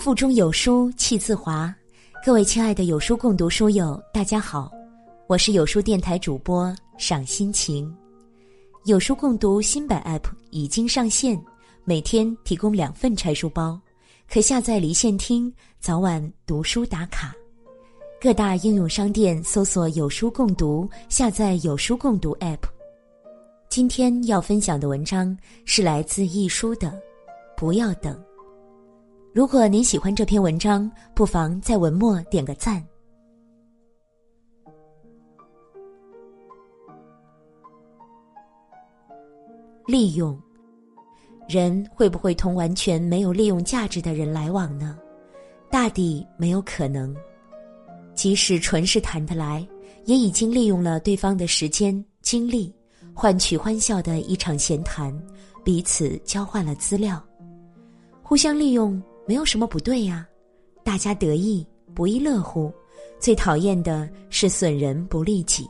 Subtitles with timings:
[0.00, 1.72] 腹中有书气自华，
[2.24, 4.72] 各位亲爱的有书共读书友，大家好，
[5.26, 7.94] 我是有书电台主播赏心情。
[8.86, 11.38] 有书共读新版 App 已经上线，
[11.84, 13.78] 每天提供两份拆书包，
[14.26, 17.34] 可下载离线听，早晚读书打卡。
[18.22, 22.60] 各大应用商店搜索“有书共读”，下载有书共读 App。
[23.68, 25.36] 今天要分享的文章
[25.66, 26.98] 是来自易书的，
[27.54, 28.18] 不要等。
[29.32, 32.84] 如果您喜欢这篇文章，不妨在文末点个赞。
[39.86, 40.36] 利用
[41.48, 44.98] 人会不会同完全没有利用价值的人来往呢？
[45.70, 47.14] 大抵没有可能。
[48.14, 49.64] 即使纯是谈得来，
[50.06, 52.74] 也已经利用了对方的时间精力，
[53.14, 55.16] 换取欢笑的一场闲谈，
[55.64, 57.22] 彼此交换了资料，
[58.24, 59.00] 互相利用。
[59.26, 60.26] 没有什么不对呀，
[60.82, 62.72] 大家得意不亦乐乎。
[63.18, 65.68] 最讨厌的是损人不利己。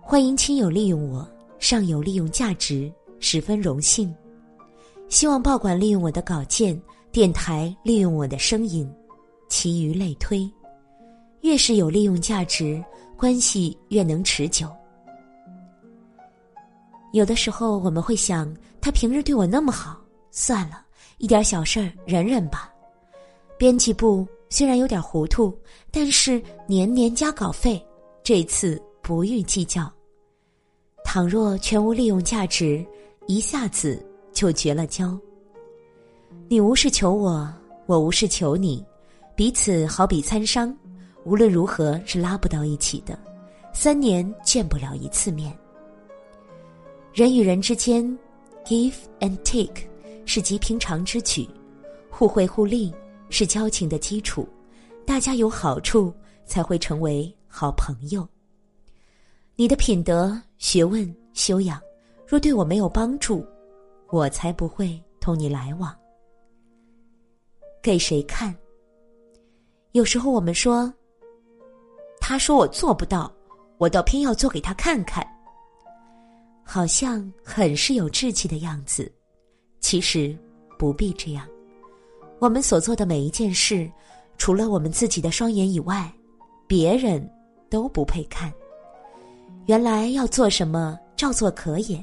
[0.00, 1.26] 欢迎亲友利用我，
[1.58, 4.12] 尚有利用价值，十分荣幸。
[5.08, 6.80] 希望报馆利用我的稿件，
[7.12, 8.90] 电台利用我的声音，
[9.48, 10.50] 其余类推。
[11.42, 12.82] 越是有利用价值，
[13.16, 14.68] 关系越能持久。
[17.12, 19.96] 有的时候我们会想，他平日对我那么好，
[20.32, 20.82] 算了。
[21.18, 22.72] 一点小事儿忍忍吧，
[23.58, 25.52] 编辑部虽然有点糊涂，
[25.90, 27.84] 但是年年加稿费，
[28.22, 29.92] 这次不予计较。
[31.04, 32.86] 倘若全无利用价值，
[33.26, 35.18] 一下子就绝了交。
[36.48, 37.52] 你无事求我，
[37.86, 38.84] 我无事求你，
[39.34, 40.74] 彼此好比参商，
[41.24, 43.18] 无论如何是拉不到一起的，
[43.74, 45.52] 三年见不了一次面。
[47.12, 48.04] 人与人之间
[48.64, 49.82] ，give and take。
[50.28, 51.48] 是极平常之举，
[52.10, 52.94] 互惠互利
[53.30, 54.46] 是交情的基础，
[55.06, 56.12] 大家有好处
[56.44, 58.28] 才会成为好朋友。
[59.56, 61.80] 你的品德、学问、修养，
[62.26, 63.42] 若对我没有帮助，
[64.10, 65.96] 我才不会同你来往。
[67.80, 68.54] 给谁看？
[69.92, 70.92] 有时候我们说，
[72.20, 73.32] 他说我做不到，
[73.78, 75.26] 我倒偏要做给他看看，
[76.62, 79.10] 好像很是有志气的样子。
[79.80, 80.36] 其实
[80.78, 81.46] 不必这样，
[82.38, 83.90] 我们所做的每一件事，
[84.36, 86.12] 除了我们自己的双眼以外，
[86.66, 87.28] 别人
[87.70, 88.52] 都不配看。
[89.66, 92.02] 原来要做什么，照做可也，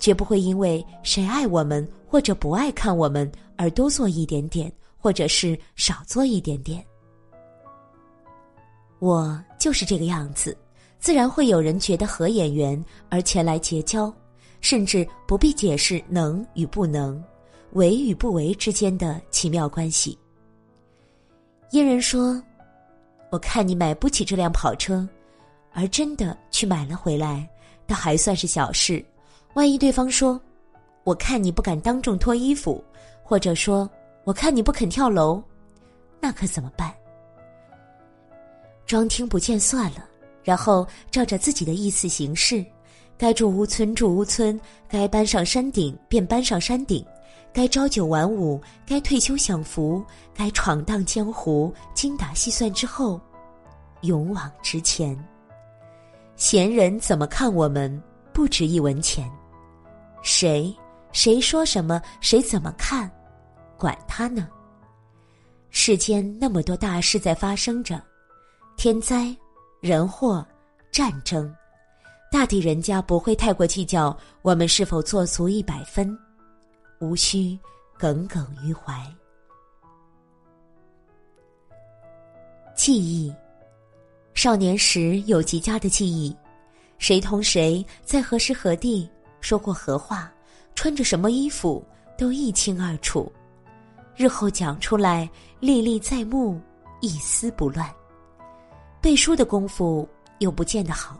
[0.00, 6.84] 绝不会因为谁爱我们或者不爱看我们而多做一点点，或者是少做一点点。
[8.98, 10.56] 我就是这个样子，
[10.98, 14.12] 自然会有人觉得合眼缘而前来结交。
[14.60, 17.22] 甚至不必解释能与不能、
[17.72, 20.18] 为与不为之间的奇妙关系。
[21.70, 22.42] 一人说
[23.30, 25.06] ：“我看你买不起这辆跑车，
[25.72, 27.48] 而真的去买了回来，
[27.86, 29.04] 倒还算是小事。
[29.54, 30.40] 万一对方说
[31.04, 32.82] ：‘我看你不敢当众脱衣服，
[33.22, 33.88] 或者说
[34.24, 35.42] 我看你不肯跳楼，
[36.20, 36.94] 那可怎么办？’
[38.86, 40.08] 装听不见算了，
[40.44, 42.64] 然后照着自己的意思行事。”
[43.18, 47.04] 该住屋村住屋村，该搬上山顶便搬上山顶，
[47.52, 50.04] 该朝九晚五，该退休享福，
[50.34, 53.20] 该闯荡江湖，精打细算之后，
[54.02, 55.16] 勇往直前。
[56.36, 58.02] 闲人怎么看我们，
[58.34, 59.26] 不值一文钱。
[60.22, 60.74] 谁
[61.12, 63.10] 谁说什么，谁怎么看，
[63.78, 64.46] 管他呢。
[65.70, 68.02] 世间那么多大事在发生着，
[68.76, 69.34] 天灾、
[69.80, 70.46] 人祸、
[70.92, 71.50] 战争。
[72.30, 76.16] 大抵人家不会太过计较我们是否做足一百分，
[77.00, 77.58] 无需
[77.96, 79.00] 耿耿于怀。
[82.74, 83.34] 记忆，
[84.34, 86.36] 少年时有极佳的记忆，
[86.98, 89.08] 谁同谁在何时何地
[89.40, 90.30] 说过何话，
[90.74, 91.82] 穿着什么衣服
[92.18, 93.32] 都一清二楚，
[94.14, 96.60] 日后讲出来历历在目，
[97.00, 97.90] 一丝不乱。
[99.00, 100.06] 背书的功夫
[100.40, 101.18] 又不见得好。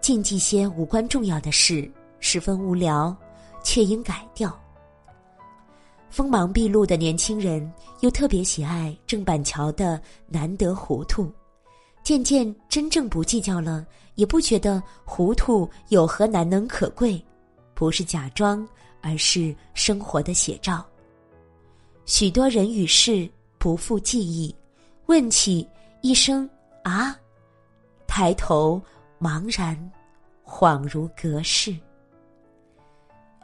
[0.00, 1.90] 禁忌些无关重要的事，
[2.20, 3.14] 十分无聊，
[3.62, 4.56] 却应改掉。
[6.10, 11.32] 锋芒毕露的年轻人又特别喜爱郑板桥的“难得糊涂”，
[12.04, 13.86] 渐渐真正不计较了，
[14.16, 17.24] 也不觉得糊涂有何难能可贵，
[17.72, 18.68] 不是假装，
[19.00, 20.84] 而是生活的写照。
[22.04, 23.26] 许多人与事
[23.56, 24.54] 不复记忆，
[25.06, 25.66] 问起
[26.02, 26.46] 一声
[26.82, 27.16] 啊，
[28.06, 28.82] 抬头。
[29.22, 29.78] 茫然，
[30.44, 31.72] 恍如隔世。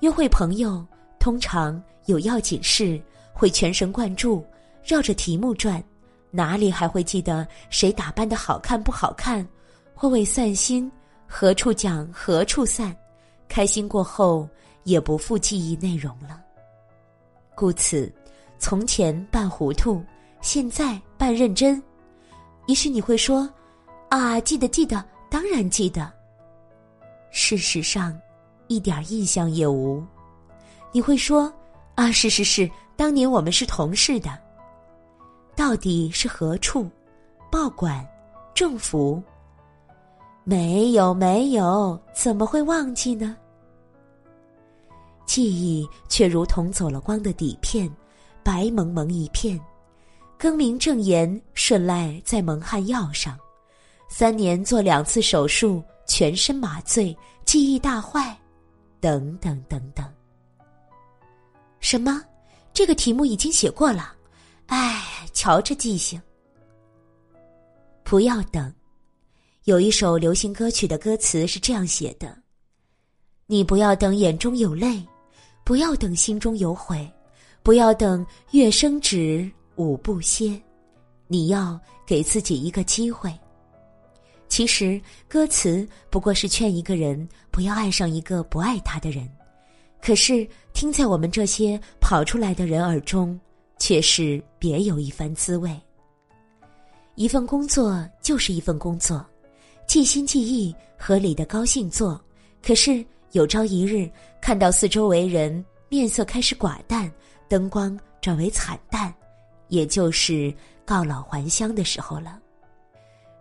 [0.01, 0.85] 约会朋友
[1.21, 3.01] 通常有要紧事，
[3.33, 4.45] 会全神贯注，
[4.83, 5.81] 绕着题目转，
[6.33, 9.47] 哪里还会记得谁打扮的好看不好看？
[9.95, 10.91] 或为散心，
[11.29, 12.93] 何处讲何处散？
[13.47, 14.49] 开心过后，
[14.83, 16.43] 也不复记忆内容了。
[17.55, 18.13] 故此，
[18.59, 20.03] 从前扮糊涂，
[20.41, 21.81] 现在扮认真。
[22.67, 23.49] 也许你会说
[24.11, 26.13] ：“啊，记得记得，当然记得。”
[27.31, 28.19] 事实上，
[28.67, 30.05] 一点印象也无。
[30.93, 31.53] 你会说
[31.95, 34.39] ：“啊，是是是，当年我们是同事的。”
[35.55, 36.89] 到底是何处？
[37.51, 38.07] 报馆？
[38.55, 39.23] 政府？
[40.45, 43.37] 没有没有，怎么会忘记呢？
[45.27, 47.91] 记忆却如同走了光的底片，
[48.43, 49.61] 白蒙蒙一片。
[50.39, 53.37] 更名正言顺赖在蒙汗药上，
[54.09, 58.37] 三年做两次手术，全身麻醉，记忆大坏，
[59.01, 60.05] 等等等等。
[61.81, 62.23] 什么？
[62.73, 64.15] 这个题目已经写过了？
[64.67, 66.21] 哎，瞧这记性！
[68.03, 68.73] 不要等。
[69.65, 72.37] 有一首流行歌曲的歌词是这样写的
[73.47, 75.07] ：“你不要等眼中有泪，
[75.65, 77.11] 不要等心中有悔，
[77.63, 80.61] 不要等月升止舞不歇，
[81.27, 83.33] 你要给自己一个机会。”
[84.49, 89.29] 其实歌词不过是劝一个人不要爱上一个不爱他的人，
[90.01, 93.39] 可是听在我们这些跑出来的人耳中，
[93.79, 95.71] 却是别有一番滋味。
[97.15, 99.25] 一份工作就是一份工作。
[99.87, 102.21] 尽心尽意，合理的高兴做。
[102.63, 103.03] 可是
[103.33, 107.11] 有朝一日，看到四周围人面色开始寡淡，
[107.49, 109.13] 灯光转为惨淡，
[109.69, 110.55] 也就是
[110.85, 112.39] 告老还乡的时候了。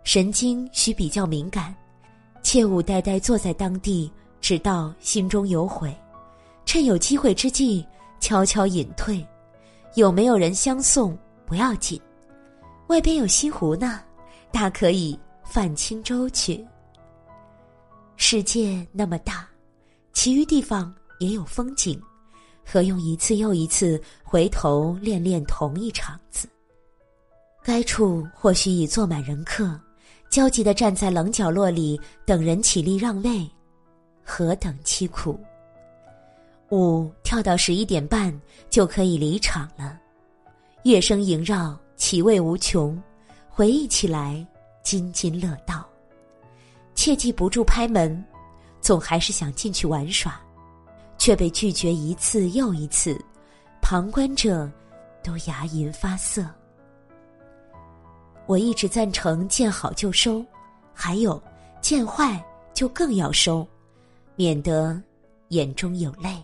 [0.04, 1.74] 神经需比较敏感，
[2.42, 4.10] 切勿呆呆坐在当地，
[4.40, 5.94] 直到心中有悔。
[6.64, 7.86] 趁有机会之际，
[8.20, 9.26] 悄悄隐退。
[9.94, 11.16] 有没有人相送
[11.46, 12.00] 不要紧，
[12.88, 14.00] 外边有西湖呢，
[14.52, 15.18] 大可以。
[15.50, 16.62] 泛轻舟去。
[18.16, 19.48] 世界那么大，
[20.12, 21.98] 其余地方也有风景，
[22.66, 26.46] 何用一次又一次回头练练同一场子？
[27.64, 29.80] 该处或许已坐满人客，
[30.30, 33.48] 焦急的站在冷角落里等人起立让位，
[34.24, 35.38] 何等凄苦！
[36.70, 38.38] 舞跳到十一点半
[38.68, 39.98] 就可以离场了，
[40.82, 43.00] 乐声萦绕，其味无穷，
[43.48, 44.46] 回忆起来。
[44.84, 45.86] 津津乐道，
[46.94, 48.24] 切记不住拍门，
[48.80, 50.40] 总还是想进去玩耍，
[51.18, 53.18] 却被拒绝一次又一次，
[53.82, 54.70] 旁观者
[55.22, 56.46] 都牙龈发涩。
[58.48, 60.42] 我一直赞成见好就收，
[60.94, 61.40] 还有
[61.82, 62.42] 见坏
[62.72, 63.64] 就更要收，
[64.36, 64.98] 免得
[65.48, 66.42] 眼中有泪。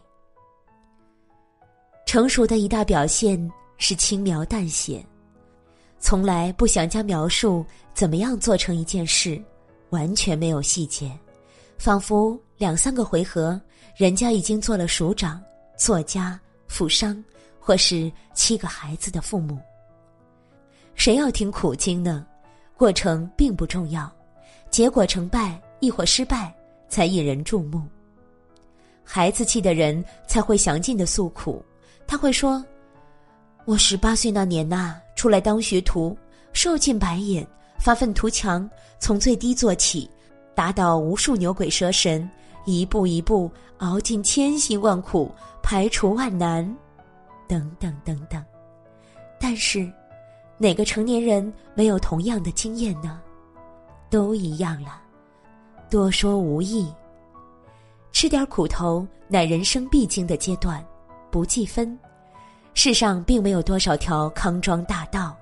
[2.04, 5.02] 成熟的一大表现是轻描淡写。
[5.98, 7.64] 从来不想将描述
[7.94, 9.42] 怎么样做成一件事，
[9.88, 11.10] 完全没有细节，
[11.78, 13.58] 仿佛两三个回合，
[13.96, 15.42] 人家已经做了署长、
[15.78, 17.24] 作家、富商，
[17.58, 19.58] 或是七个孩子的父母。
[20.94, 22.26] 谁要听苦经呢？
[22.76, 24.10] 过程并不重要，
[24.70, 26.52] 结果成败亦或失败
[26.88, 27.82] 才引人注目。
[29.04, 31.62] 孩子气的人才会详尽的诉苦，
[32.06, 32.64] 他会说
[33.66, 36.14] ：“我十八岁那年呐。”出来当学徒，
[36.52, 37.46] 受尽白眼，
[37.78, 40.10] 发愤图强，从最低做起，
[40.54, 42.28] 打倒无数牛鬼蛇神，
[42.66, 45.30] 一步一步熬尽千辛万苦，
[45.62, 46.64] 排除万难，
[47.48, 48.44] 等等等等。
[49.40, 49.90] 但是，
[50.56, 53.20] 哪个成年人没有同样的经验呢？
[54.10, 55.00] 都一样了，
[55.90, 56.86] 多说无益。
[58.12, 60.84] 吃点苦头，乃人生必经的阶段，
[61.30, 61.98] 不计分。
[62.72, 65.36] 世上并没有多少条康庄大道，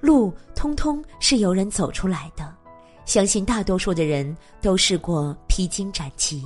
[0.00, 2.54] 路通通是由人走出来的。
[3.04, 6.44] 相信大多数的人都试过披荆斩棘。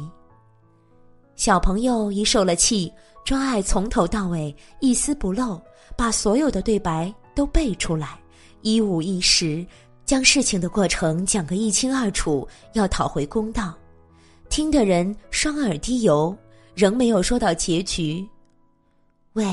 [1.35, 2.91] 小朋友一受了气，
[3.27, 5.61] 专爱从头到尾一丝不漏，
[5.95, 8.19] 把所有的对白都背出来，
[8.63, 9.65] 一五一十，
[10.05, 13.73] 将事情的过程讲个一清二楚，要讨回公道。
[14.49, 16.37] 听的人双耳滴油，
[16.75, 18.27] 仍没有说到结局。
[19.35, 19.45] 喂。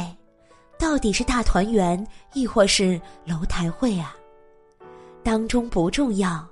[0.80, 4.14] 到底是大团圆，亦或是楼台会啊？
[5.24, 6.46] 当中不重要，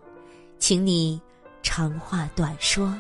[0.58, 1.20] 请你
[1.62, 2.98] 长话短说。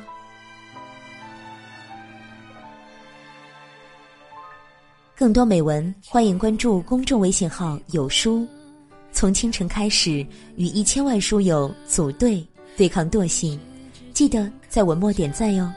[5.22, 8.44] 更多美文，欢迎关注公众微信号“有书”。
[9.13, 10.25] 从清晨开始，
[10.56, 12.44] 与一千万书友组队
[12.75, 13.60] 对抗惰性，
[14.16, 15.72] 记得在文末点赞哟。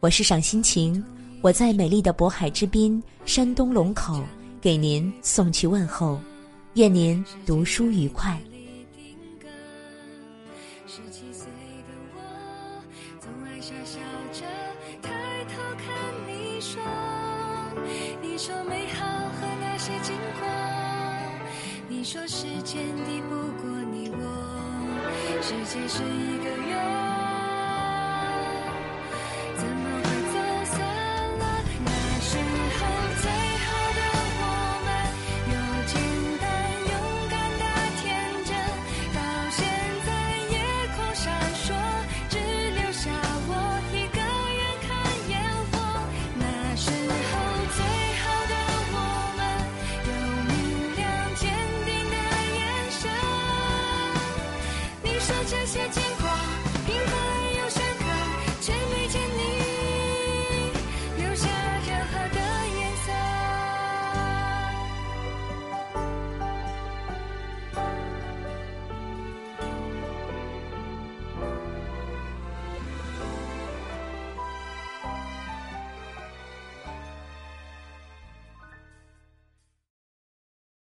[0.00, 1.00] 我是赏心情，
[1.40, 4.20] 我在美丽的渤海之滨，山东龙口。
[4.60, 6.18] 给您送去问候。
[6.74, 8.36] 愿您读书愉快。
[18.38, 20.46] 说美好和那些经过，
[21.88, 24.22] 你说时间敌不过你我，
[25.42, 26.67] 世界是一个圆。